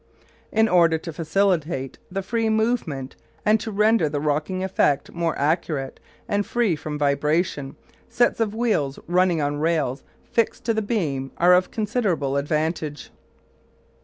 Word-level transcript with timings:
In 0.51 0.67
order 0.67 0.97
to 0.97 1.13
facilitate 1.13 1.99
the 2.09 2.23
free 2.23 2.49
movement, 2.49 3.15
and 3.45 3.59
to 3.59 3.71
render 3.71 4.09
the 4.09 4.19
rocking 4.19 4.63
effect 4.63 5.11
more 5.11 5.37
accurate 5.37 5.99
and 6.27 6.43
free 6.43 6.75
from 6.75 6.97
vibration, 6.97 7.75
sets 8.09 8.39
of 8.39 8.55
wheels 8.55 8.97
running 9.05 9.43
on 9.43 9.57
rails 9.59 10.01
fixed 10.23 10.65
to 10.65 10.73
the 10.73 10.81
beam 10.81 11.29
are 11.37 11.53
of 11.53 11.69
considerable 11.69 12.35
advantage. 12.35 13.11